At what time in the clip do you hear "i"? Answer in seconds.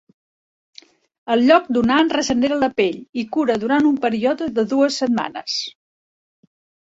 3.23-3.27